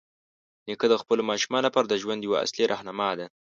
نیکه 0.67 0.87
د 0.89 0.95
خپلو 1.01 1.21
ماشومانو 1.29 1.65
لپاره 1.67 1.87
د 1.87 1.93
ژوند 2.01 2.21
یوه 2.27 2.41
اصلي 2.45 2.63
راهنما 2.71 3.09
دی. 3.17 3.25